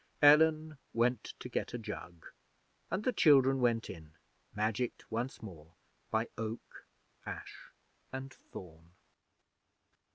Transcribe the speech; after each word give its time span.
Ellen 0.23 0.79
went 0.93 1.35
to 1.37 1.47
get 1.47 1.75
a 1.75 1.77
jug, 1.77 2.25
and 2.89 3.03
the 3.03 3.13
children 3.13 3.59
went 3.61 3.87
in 3.87 4.15
magicked 4.55 5.05
once 5.11 5.43
more 5.43 5.75
by 6.09 6.27
Oak, 6.39 6.87
Ash, 7.23 7.69
and 8.11 8.33
Thorn! 8.33 8.93